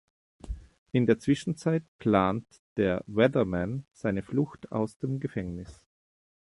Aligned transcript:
In 0.91 1.05
der 1.05 1.19
Zwischenzeit 1.19 1.83
plant 1.99 2.47
der 2.75 3.03
Weather 3.05 3.45
Man 3.45 3.85
seine 3.93 4.23
Flucht 4.23 4.71
aus 4.71 4.97
dem 4.97 5.19
Gefängnis. 5.19 5.85